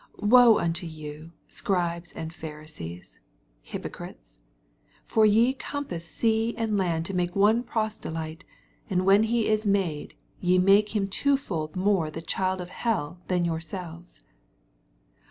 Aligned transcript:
16 0.13 0.29
Woe 0.31 0.57
unto 0.57 0.87
you, 0.87 1.27
Scribes 1.47 2.11
and 2.13 2.31
Pharisee0, 2.31 3.19
hypocrites 3.61 4.39
I 4.39 4.93
for 5.05 5.27
ye 5.27 5.53
compass 5.53 6.07
sea 6.07 6.55
and 6.57 6.75
land 6.75 7.05
to 7.05 7.13
make 7.13 7.35
one 7.35 7.61
proselyte, 7.61 8.43
and 8.89 9.05
when 9.05 9.21
he 9.21 9.47
is 9.47 9.67
made, 9.67 10.15
ye 10.39 10.57
make 10.57 10.95
him 10.95 11.07
twofold 11.07 11.75
more 11.75 12.09
the 12.09 12.23
chud 12.23 12.59
of 12.61 12.69
hell 12.69 13.19
than 13.27 13.45
yourselves. 13.45 14.23